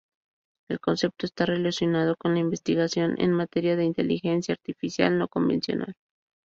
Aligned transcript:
El 0.67 0.79
concepto 0.79 1.27
está 1.27 1.45
relacionado 1.45 2.15
con 2.17 2.33
la 2.33 2.39
investigación 2.39 3.21
en 3.21 3.33
materia 3.33 3.75
de 3.75 3.83
Inteligencia 3.85 4.53
artificial 4.55 5.15
no 5.19 5.27
convencional. 5.27 5.93